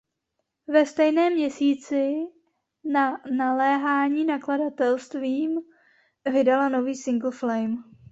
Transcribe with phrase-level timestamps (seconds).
[0.67, 2.13] Ve stejném měsíci
[2.83, 5.59] na naléhání nakladatelstvím
[6.31, 7.75] vydala nový singl "Flame".